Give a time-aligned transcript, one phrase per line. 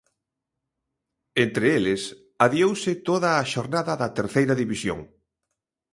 [1.45, 2.01] Entre eles,
[2.45, 4.99] adiouse toda a xornada da Terceira División.